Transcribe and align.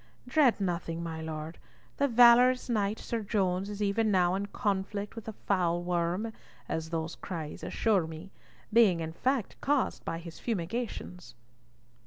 Dread 0.27 0.59
nothing, 0.59 1.03
my 1.03 1.21
Lord; 1.21 1.59
the 1.97 2.07
valorous 2.07 2.67
knight 2.69 2.97
Sir 2.97 3.21
Jones 3.21 3.69
is 3.69 3.83
even 3.83 4.09
now 4.09 4.33
in 4.33 4.47
conflict 4.47 5.15
with 5.15 5.25
the 5.25 5.33
foul 5.33 5.83
worm, 5.83 6.33
as 6.67 6.89
those 6.89 7.13
cries 7.13 7.63
assure 7.63 8.07
me, 8.07 8.31
being 8.73 8.99
in 8.99 9.13
fact 9.13 9.61
caused 9.61 10.03
by 10.03 10.17
his 10.17 10.39
fumigations." 10.39 11.35